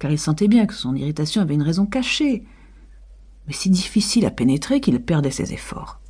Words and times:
car 0.00 0.10
il 0.10 0.18
sentait 0.18 0.48
bien 0.48 0.66
que 0.66 0.74
son 0.74 0.96
irritation 0.96 1.42
avait 1.42 1.54
une 1.54 1.62
raison 1.62 1.86
cachée, 1.86 2.44
mais 3.46 3.52
si 3.52 3.70
difficile 3.70 4.26
à 4.26 4.30
pénétrer 4.30 4.80
qu'il 4.80 5.00
perdait 5.00 5.30
ses 5.30 5.52
efforts. 5.52 6.00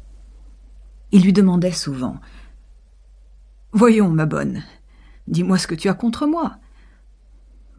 Il 1.12 1.22
lui 1.22 1.32
demandait 1.32 1.72
souvent 1.72 2.18
Voyons, 3.72 4.08
ma 4.08 4.26
bonne, 4.26 4.62
dis-moi 5.26 5.58
ce 5.58 5.66
que 5.66 5.74
tu 5.74 5.88
as 5.88 5.94
contre 5.94 6.26
moi. 6.26 6.56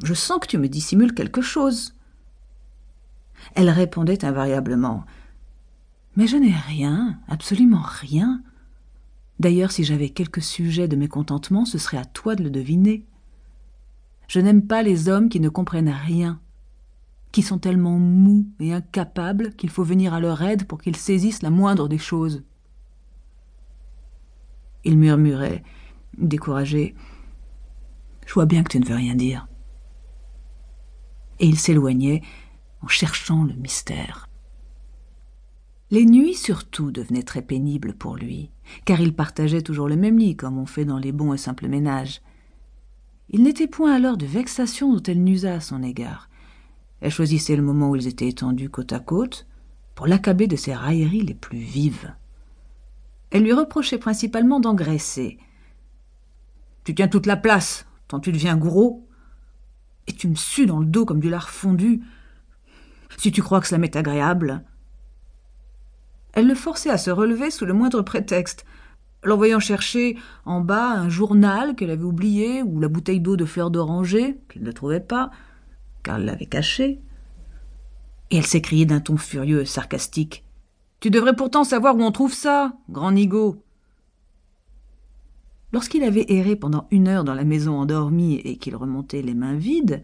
Je 0.04 0.14
sens 0.14 0.40
que 0.40 0.48
tu 0.48 0.58
me 0.58 0.68
dissimules 0.68 1.14
quelque 1.14 1.42
chose. 1.42 1.96
Elle 3.56 3.70
répondait 3.70 4.26
invariablement 4.26 5.06
Mais 6.16 6.28
je 6.28 6.38
n'ai 6.38 6.56
rien, 6.56 7.20
absolument 7.28 7.84
rien. 7.84 8.44
D'ailleurs, 9.40 9.72
si 9.72 9.84
j'avais 9.84 10.10
quelque 10.10 10.42
sujet 10.42 10.88
de 10.88 10.96
mécontentement, 10.96 11.66
ce 11.66 11.78
serait 11.78 11.98
à 11.98 12.06
toi 12.06 12.36
de 12.36 12.44
le 12.44 12.50
deviner. 12.50 13.06
Je 14.32 14.40
n'aime 14.40 14.66
pas 14.66 14.82
les 14.82 15.10
hommes 15.10 15.28
qui 15.28 15.42
ne 15.42 15.50
comprennent 15.50 15.90
rien, 15.90 16.40
qui 17.34 17.42
sont 17.42 17.58
tellement 17.58 18.00
mous 18.00 18.48
et 18.62 18.72
incapables 18.72 19.54
qu'il 19.56 19.70
faut 19.70 19.84
venir 19.84 20.14
à 20.14 20.22
leur 20.22 20.42
aide 20.42 20.68
pour 20.68 20.80
qu'ils 20.80 20.96
saisissent 20.96 21.42
la 21.42 21.50
moindre 21.50 21.90
des 21.90 21.98
choses. 21.98 22.42
Il 24.86 24.98
murmurait, 24.98 25.64
découragé. 26.18 26.96
Je 28.26 28.34
vois 28.34 28.46
bien 28.46 28.64
que 28.64 28.70
tu 28.70 28.80
ne 28.80 28.86
veux 28.86 28.96
rien 28.96 29.16
dire. 29.16 29.50
Et 31.42 31.48
il 31.48 31.60
s'éloignait 31.60 32.22
en 32.80 32.88
cherchant 32.88 33.44
le 33.44 33.56
mystère. 33.56 34.30
Les 35.90 36.06
nuits 36.06 36.36
surtout 36.36 36.92
devenaient 36.92 37.24
très 37.24 37.42
pénibles 37.42 37.96
pour 37.96 38.16
lui, 38.16 38.50
car 38.86 39.02
il 39.02 39.14
partageait 39.14 39.62
toujours 39.62 39.90
le 39.90 39.98
même 39.98 40.18
lit, 40.18 40.38
comme 40.38 40.58
on 40.58 40.66
fait 40.66 40.86
dans 40.86 41.00
les 41.00 41.12
bons 41.12 41.34
et 41.34 41.38
simples 41.38 41.68
ménages. 41.68 42.22
Il 43.32 43.44
n'était 43.44 43.68
point 43.68 43.96
alors 43.96 44.18
de 44.18 44.26
vexation 44.26 44.94
dont 44.94 45.04
elle 45.04 45.24
n'usât 45.24 45.56
à 45.56 45.60
son 45.62 45.82
égard. 45.84 46.30
Elle 47.00 47.12
choisissait 47.12 47.56
le 47.56 47.64
moment 47.64 47.90
où 47.90 47.96
ils 47.96 48.08
étaient 48.08 48.28
étendus 48.28 48.70
côte 48.70 48.92
à 48.92 49.00
côte 49.00 49.48
pour 49.96 50.06
l'accabler 50.06 50.48
de 50.48 50.58
ses 50.58 50.76
railleries 50.76 51.22
les 51.22 51.34
plus 51.34 51.58
vives. 51.58 52.14
Elle 53.32 53.44
lui 53.44 53.54
reprochait 53.54 53.98
principalement 53.98 54.60
d'engraisser. 54.60 55.40
Tu 56.84 56.94
tiens 56.94 57.08
toute 57.08 57.26
la 57.26 57.38
place, 57.38 57.86
tant 58.10 58.20
tu 58.20 58.34
deviens 58.34 58.58
gros, 58.58 59.08
et 60.08 60.14
tu 60.14 60.28
me 60.28 60.36
sues 60.36 60.66
dans 60.66 60.80
le 60.80 60.86
dos 60.86 61.06
comme 61.06 61.22
du 61.22 61.30
lard 61.30 61.50
fondu. 61.50 62.02
Si 63.18 63.32
tu 63.32 63.42
crois 63.42 63.62
que 63.62 63.68
cela 63.68 63.78
m'est 63.78 63.96
agréable, 63.96 64.64
elle 66.34 66.48
le 66.48 66.56
forçait 66.56 66.90
à 66.90 66.98
se 66.98 67.12
relever 67.12 67.50
sous 67.50 67.66
le 67.66 67.74
moindre 67.74 68.02
prétexte, 68.02 68.66
l'envoyant 69.24 69.60
chercher 69.60 70.18
en 70.46 70.62
bas 70.62 70.92
un 70.92 71.10
journal 71.10 71.76
qu'elle 71.76 71.92
avait 71.92 72.04
oublié 72.04 72.64
ou 72.64 72.80
la 72.80 72.88
bouteille 72.88 73.20
d'eau 73.20 73.38
de 73.38 73.46
fleurs 73.46 73.72
d'oranger 73.72 74.40
qu'il 74.50 74.64
ne 74.64 74.72
trouvait 74.72 75.00
pas, 75.00 75.32
car 76.04 76.18
elle 76.18 76.26
l'avait 76.26 76.46
cachée. 76.46 77.02
Et 78.32 78.38
elle 78.38 78.46
s'écriait 78.46 78.86
d'un 78.86 79.02
ton 79.02 79.18
furieux 79.18 79.62
et 79.62 79.66
sarcastique. 79.66 80.46
Tu 81.00 81.10
devrais 81.10 81.36
pourtant 81.36 81.64
savoir 81.64 81.96
où 81.96 82.02
on 82.02 82.12
trouve 82.12 82.34
ça, 82.34 82.74
grand 82.90 83.12
nigo. 83.12 83.64
Lorsqu'il 85.74 86.04
avait 86.04 86.26
erré 86.30 86.56
pendant 86.56 86.88
une 86.92 87.08
heure 87.08 87.24
dans 87.24 87.34
la 87.34 87.44
maison 87.44 87.80
endormie 87.80 88.36
et 88.36 88.58
qu'il 88.58 88.76
remontait 88.76 89.22
les 89.22 89.34
mains 89.34 89.56
vides, 89.56 90.04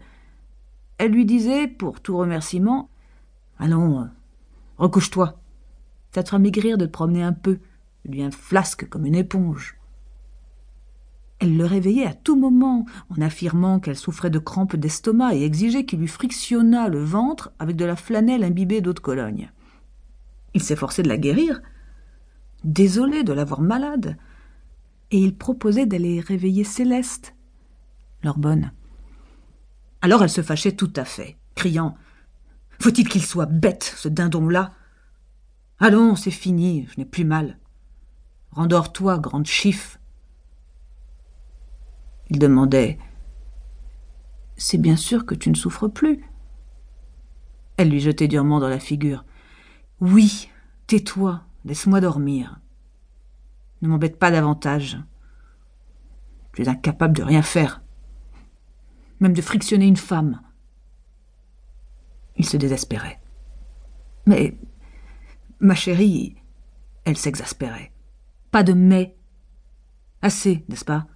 elle 0.98 1.12
lui 1.12 1.24
disait, 1.24 1.68
pour 1.68 2.00
tout 2.00 2.16
remerciement, 2.16 2.90
Allons, 3.60 4.08
recouche-toi. 4.76 5.40
Ça 6.14 6.22
te 6.22 6.28
fera 6.28 6.38
maigrir 6.38 6.78
de 6.78 6.86
te 6.86 6.90
promener 6.90 7.22
un 7.22 7.32
peu. 7.32 7.58
Deviens 8.08 8.30
flasque 8.30 8.88
comme 8.88 9.04
une 9.04 9.14
éponge. 9.14 9.76
Elle 11.40 11.56
le 11.56 11.66
réveillait 11.66 12.06
à 12.06 12.14
tout 12.14 12.36
moment, 12.36 12.86
en 13.10 13.20
affirmant 13.20 13.78
qu'elle 13.78 13.96
souffrait 13.96 14.30
de 14.30 14.38
crampes 14.38 14.76
d'estomac 14.76 15.34
et 15.34 15.44
exigeait 15.44 15.84
qu'il 15.84 16.00
lui 16.00 16.08
frictionnât 16.08 16.88
le 16.88 17.04
ventre 17.04 17.52
avec 17.58 17.76
de 17.76 17.84
la 17.84 17.96
flanelle 17.96 18.42
imbibée 18.42 18.80
d'eau 18.80 18.94
de 18.94 18.98
Cologne. 18.98 19.52
Il 20.54 20.62
s'efforçait 20.62 21.02
de 21.02 21.08
la 21.08 21.18
guérir, 21.18 21.60
désolé 22.64 23.22
de 23.22 23.32
l'avoir 23.34 23.60
malade, 23.60 24.16
et 25.10 25.18
il 25.18 25.36
proposait 25.36 25.86
d'aller 25.86 26.18
réveiller 26.18 26.64
Céleste, 26.64 27.34
leur 28.24 28.38
bonne. 28.38 28.72
Alors 30.00 30.22
elle 30.22 30.30
se 30.30 30.42
fâchait 30.42 30.72
tout 30.72 30.92
à 30.96 31.04
fait, 31.04 31.36
criant 31.54 31.94
Faut-il 32.80 33.06
qu'il 33.06 33.22
soit 33.22 33.46
bête, 33.46 33.94
ce 33.96 34.08
dindon-là 34.08 34.72
Allons, 35.78 36.16
c'est 36.16 36.30
fini, 36.30 36.88
je 36.90 36.98
n'ai 36.98 37.06
plus 37.06 37.24
mal. 37.24 37.58
Rendors-toi, 38.52 39.18
grande 39.18 39.46
chiffre. 39.46 39.98
Il 42.30 42.38
demandait 42.38 42.98
C'est 44.56 44.78
bien 44.78 44.96
sûr 44.96 45.26
que 45.26 45.34
tu 45.34 45.50
ne 45.50 45.54
souffres 45.54 45.88
plus. 45.88 46.24
Elle 47.76 47.90
lui 47.90 48.00
jetait 48.00 48.28
durement 48.28 48.60
dans 48.60 48.68
la 48.68 48.80
figure. 48.80 49.24
Oui, 50.00 50.50
tais-toi, 50.86 51.42
laisse-moi 51.64 52.00
dormir. 52.00 52.60
Ne 53.82 53.88
m'embête 53.88 54.18
pas 54.18 54.30
davantage. 54.30 54.98
Tu 56.52 56.62
es 56.62 56.68
incapable 56.68 57.16
de 57.16 57.22
rien 57.22 57.42
faire, 57.42 57.82
même 59.20 59.32
de 59.32 59.42
frictionner 59.42 59.86
une 59.86 59.96
femme. 59.96 60.40
Il 62.36 62.44
se 62.44 62.56
désespérait. 62.56 63.20
Mais 64.26 64.56
Ma 65.60 65.74
chérie, 65.74 66.36
elle 67.04 67.16
s'exaspérait. 67.16 67.90
Pas 68.50 68.62
de 68.62 68.72
mais. 68.72 69.16
Assez, 70.22 70.64
n'est-ce 70.68 70.84
pas? 70.84 71.06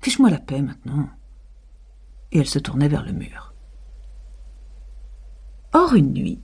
Fiche-moi 0.00 0.30
la 0.30 0.38
paix 0.38 0.62
maintenant. 0.62 1.08
Et 2.32 2.38
elle 2.38 2.46
se 2.46 2.58
tournait 2.58 2.88
vers 2.88 3.04
le 3.04 3.12
mur. 3.12 3.54
Or, 5.72 5.94
une 5.94 6.12
nuit, 6.12 6.40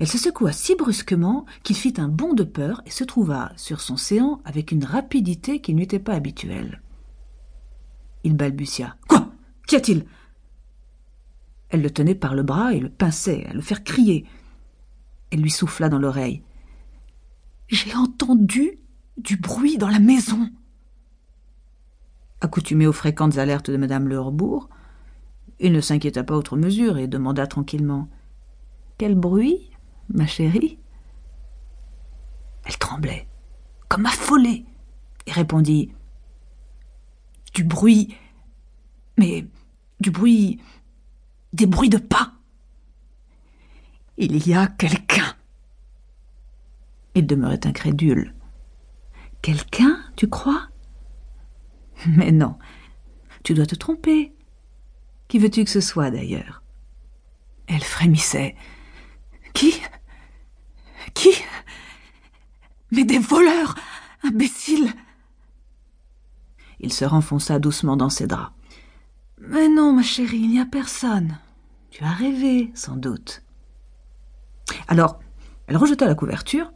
elle 0.00 0.08
se 0.08 0.16
secoua 0.16 0.50
si 0.52 0.74
brusquement 0.76 1.44
qu'il 1.62 1.76
fit 1.76 1.94
un 1.98 2.08
bond 2.08 2.32
de 2.32 2.42
peur 2.42 2.82
et 2.86 2.90
se 2.90 3.04
trouva 3.04 3.52
sur 3.56 3.82
son 3.82 3.98
séant 3.98 4.40
avec 4.46 4.72
une 4.72 4.84
rapidité 4.84 5.60
qui 5.60 5.74
n'était 5.74 5.98
pas 5.98 6.14
habituelle. 6.14 6.80
Il 8.24 8.34
balbutia. 8.34 8.96
Quoi? 9.08 9.30
Qu'y 9.66 9.76
a-t-il? 9.76 10.06
Elle 11.68 11.82
le 11.82 11.90
tenait 11.90 12.14
par 12.14 12.34
le 12.34 12.42
bras 12.42 12.72
et 12.72 12.80
le 12.80 12.88
pinçait 12.88 13.46
à 13.46 13.52
le 13.52 13.60
faire 13.60 13.84
crier. 13.84 14.24
Elle 15.30 15.42
lui 15.42 15.50
souffla 15.50 15.90
dans 15.90 15.98
l'oreille. 15.98 16.42
J'ai 17.68 17.94
entendu 17.94 18.78
du 19.16 19.36
bruit 19.36 19.78
dans 19.78 19.88
la 19.88 19.98
maison. 19.98 20.50
Accoutumé 22.40 22.86
aux 22.86 22.92
fréquentes 22.92 23.38
alertes 23.38 23.70
de 23.70 23.76
Madame 23.76 24.08
Lehurbourg, 24.08 24.68
il 25.58 25.72
ne 25.72 25.80
s'inquiéta 25.80 26.24
pas 26.24 26.36
outre 26.36 26.56
mesure 26.56 26.96
et 26.96 27.06
demanda 27.06 27.46
tranquillement 27.46 28.08
Quel 28.96 29.14
bruit, 29.14 29.70
ma 30.08 30.26
chérie? 30.26 30.78
Elle 32.64 32.78
tremblait, 32.78 33.28
comme 33.88 34.06
affolée, 34.06 34.64
et 35.26 35.32
répondit 35.32 35.92
Du 37.54 37.64
bruit, 37.64 38.16
mais 39.18 39.46
du 40.00 40.10
bruit, 40.10 40.60
des 41.52 41.66
bruits 41.66 41.90
de 41.90 41.98
pas. 41.98 42.32
Il 44.16 44.46
y 44.46 44.54
a 44.54 44.66
quelqu'un. 44.66 45.34
Il 47.14 47.26
demeurait 47.26 47.66
incrédule. 47.66 48.34
Quelqu'un, 49.42 50.02
tu 50.16 50.28
crois? 50.28 50.68
Mais 52.06 52.32
non, 52.32 52.58
tu 53.42 53.54
dois 53.54 53.66
te 53.66 53.74
tromper. 53.74 54.34
Qui 55.28 55.38
veux-tu 55.38 55.64
que 55.64 55.70
ce 55.70 55.80
soit 55.80 56.10
d'ailleurs? 56.10 56.62
Elle 57.66 57.82
frémissait. 57.82 58.56
Qui? 59.54 59.80
Qui? 61.14 61.30
Mais 62.90 63.04
des 63.04 63.18
voleurs 63.18 63.76
Imbéciles 64.22 64.92
Il 66.80 66.92
se 66.92 67.04
renfonça 67.04 67.58
doucement 67.58 67.96
dans 67.96 68.10
ses 68.10 68.26
draps. 68.26 68.52
Mais 69.38 69.68
non, 69.68 69.92
ma 69.92 70.02
chérie, 70.02 70.40
il 70.40 70.50
n'y 70.50 70.60
a 70.60 70.66
personne. 70.66 71.38
Tu 71.90 72.04
as 72.04 72.10
rêvé, 72.10 72.70
sans 72.74 72.96
doute. 72.96 73.42
Alors, 74.88 75.18
elle 75.66 75.76
rejeta 75.76 76.06
la 76.06 76.14
couverture 76.14 76.72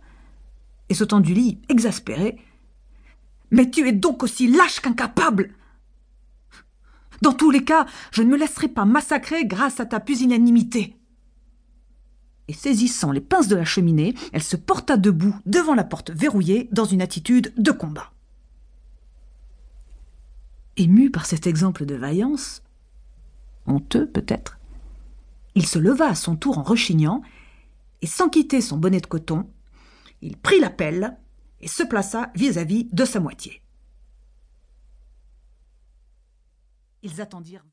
et 0.89 0.95
sautant 0.95 1.21
du 1.21 1.35
lit, 1.35 1.61
exaspérée. 1.69 2.39
Mais 3.55 3.71
tu 3.71 3.87
es 3.87 3.93
donc 3.93 4.25
aussi 4.25 4.49
lâche 4.49 4.81
qu'incapable 4.81 5.51
Dans 7.23 7.33
tous 7.33 7.53
les 7.53 7.63
cas, 7.63 7.87
je 8.11 8.23
ne 8.23 8.29
me 8.29 8.37
laisserai 8.37 8.67
pas 8.67 8.85
massacrer 8.85 9.47
grâce 9.47 9.79
à 9.79 9.87
ta 9.87 10.01
pusillanimité. 10.01 10.97
Et 12.49 12.53
saisissant 12.53 13.13
les 13.13 13.21
pinces 13.21 13.47
de 13.47 13.55
la 13.55 13.65
cheminée, 13.65 14.17
elle 14.33 14.43
se 14.43 14.57
porta 14.57 14.97
debout 14.97 15.37
devant 15.47 15.77
la 15.77 15.85
porte 15.85 16.11
verrouillée 16.11 16.69
dans 16.73 16.85
une 16.85 17.01
attitude 17.01 17.55
de 17.57 17.71
combat. 17.71 18.13
Ému 20.77 21.13
par 21.13 21.25
cet 21.25 21.47
exemple 21.47 21.87
de 21.87 21.95
vaillance, 21.95 22.61
honteux 23.67 24.09
peut-être, 24.09 24.59
il 25.55 25.65
se 25.65 25.79
leva 25.79 26.09
à 26.09 26.17
son 26.17 26.35
tour 26.35 26.59
en 26.59 26.65
rechignant 26.65 27.23
et 28.03 28.09
sans 28.09 28.29
quitter 28.29 28.61
son 28.61 28.79
bonnet 28.79 29.01
de 29.01 29.07
coton, 29.07 29.49
il 30.23 30.37
prit 30.37 30.59
la 30.59 30.71
pelle 30.71 31.17
et 31.65 31.69
se 31.69 31.83
plaça 31.83 32.31
vis-à-vis 32.35 32.85
-vis 32.85 32.95
de 32.95 33.05
sa 33.07 33.21
moitié. 33.21 33.63
Ils 37.03 37.21
attendirent 37.23 37.63